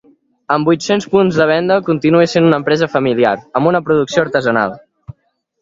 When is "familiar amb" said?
2.97-3.73